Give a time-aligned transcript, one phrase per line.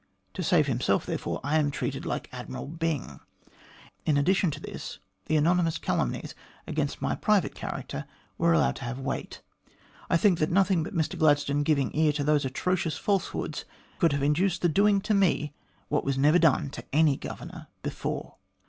[0.33, 3.19] To save himself, therefore, I am treated like Admiral Byng.
[4.03, 6.33] In addition to this, the anonymous calumnies
[6.65, 8.05] against my private character
[8.39, 9.43] were allowed to have weight.
[10.09, 13.63] I think that nothing but Mr Gladstone giving ear to those atrocious falsehoods
[13.99, 15.53] could have induced the doing to me
[15.87, 18.37] what never was done to any Governor before.